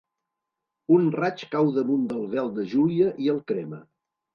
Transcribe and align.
Un 0.95 1.05
raig 1.17 1.45
cau 1.53 1.71
damunt 1.77 2.11
del 2.15 2.29
vel 2.35 2.53
de 2.59 2.69
Júlia 2.77 3.15
i 3.27 3.35
el 3.39 3.43
crema. 3.53 3.87